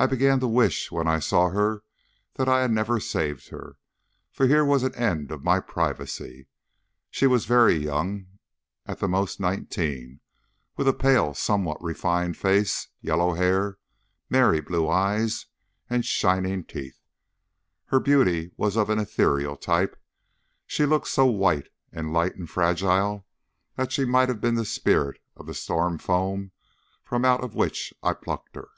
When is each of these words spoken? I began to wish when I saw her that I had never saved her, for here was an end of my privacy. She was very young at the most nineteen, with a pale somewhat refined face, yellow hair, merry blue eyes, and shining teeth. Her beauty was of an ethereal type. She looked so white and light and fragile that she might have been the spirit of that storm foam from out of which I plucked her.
I 0.00 0.06
began 0.06 0.38
to 0.38 0.46
wish 0.46 0.92
when 0.92 1.08
I 1.08 1.18
saw 1.18 1.48
her 1.48 1.82
that 2.34 2.48
I 2.48 2.60
had 2.60 2.70
never 2.70 3.00
saved 3.00 3.48
her, 3.48 3.78
for 4.30 4.46
here 4.46 4.64
was 4.64 4.84
an 4.84 4.94
end 4.94 5.32
of 5.32 5.42
my 5.42 5.58
privacy. 5.58 6.46
She 7.10 7.26
was 7.26 7.46
very 7.46 7.74
young 7.74 8.28
at 8.86 9.00
the 9.00 9.08
most 9.08 9.40
nineteen, 9.40 10.20
with 10.76 10.86
a 10.86 10.92
pale 10.92 11.34
somewhat 11.34 11.82
refined 11.82 12.36
face, 12.36 12.86
yellow 13.00 13.34
hair, 13.34 13.76
merry 14.30 14.60
blue 14.60 14.88
eyes, 14.88 15.46
and 15.90 16.04
shining 16.04 16.62
teeth. 16.62 17.00
Her 17.86 17.98
beauty 17.98 18.52
was 18.56 18.76
of 18.76 18.90
an 18.90 19.00
ethereal 19.00 19.56
type. 19.56 20.00
She 20.64 20.86
looked 20.86 21.08
so 21.08 21.26
white 21.26 21.70
and 21.90 22.12
light 22.12 22.36
and 22.36 22.48
fragile 22.48 23.26
that 23.74 23.90
she 23.90 24.04
might 24.04 24.28
have 24.28 24.40
been 24.40 24.54
the 24.54 24.64
spirit 24.64 25.18
of 25.34 25.46
that 25.46 25.54
storm 25.54 25.98
foam 25.98 26.52
from 27.02 27.24
out 27.24 27.42
of 27.42 27.56
which 27.56 27.92
I 28.00 28.12
plucked 28.12 28.54
her. 28.54 28.68